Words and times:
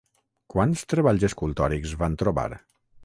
Quants 0.53 0.83
treballs 0.93 1.25
escultòrics 1.29 1.93
van 2.01 2.17
trobar? 2.23 2.49